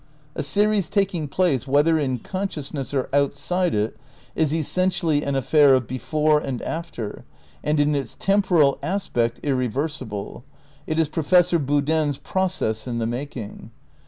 [0.33, 3.97] A series taking place, whether in consciousness or outside it,
[4.33, 7.23] is essentially an affair of before and after
[7.63, 10.43] and in its temporal aspect irreversi ble;
[10.87, 13.69] it is Professor Boodin 's "process in the making."